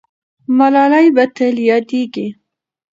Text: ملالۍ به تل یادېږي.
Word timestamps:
ملالۍ 0.57 1.07
به 1.15 1.23
تل 1.35 1.55
یادېږي. 1.69 2.27